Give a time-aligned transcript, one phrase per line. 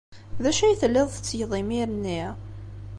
[0.43, 2.23] D acu ay telliḍ tettgeḍ imir-nni?